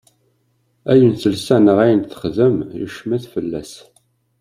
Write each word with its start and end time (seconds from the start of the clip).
Ayen 0.91 1.13
telsa 1.21 1.55
neɣ 1.57 1.77
ayen 1.83 2.01
texdem 2.03 2.55
yecmet 2.81 3.23
fell-as. 3.33 3.73